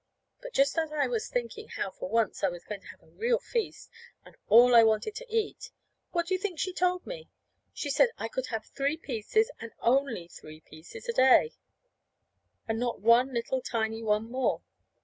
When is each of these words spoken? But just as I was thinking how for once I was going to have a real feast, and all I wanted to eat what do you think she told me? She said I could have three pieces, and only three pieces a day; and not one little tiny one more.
But 0.41 0.53
just 0.53 0.79
as 0.79 0.91
I 0.91 1.05
was 1.05 1.29
thinking 1.29 1.67
how 1.67 1.91
for 1.91 2.09
once 2.09 2.43
I 2.43 2.49
was 2.49 2.63
going 2.63 2.81
to 2.81 2.87
have 2.87 3.03
a 3.03 3.11
real 3.11 3.37
feast, 3.37 3.91
and 4.25 4.35
all 4.49 4.73
I 4.73 4.81
wanted 4.83 5.13
to 5.17 5.31
eat 5.31 5.69
what 6.11 6.25
do 6.25 6.33
you 6.33 6.39
think 6.39 6.57
she 6.57 6.73
told 6.73 7.05
me? 7.05 7.29
She 7.71 7.91
said 7.91 8.09
I 8.17 8.27
could 8.27 8.47
have 8.47 8.65
three 8.65 8.97
pieces, 8.97 9.51
and 9.59 9.71
only 9.79 10.27
three 10.27 10.61
pieces 10.61 11.07
a 11.07 11.13
day; 11.13 11.53
and 12.67 12.79
not 12.79 12.99
one 12.99 13.31
little 13.31 13.61
tiny 13.61 14.01
one 14.01 14.27
more. 14.31 14.63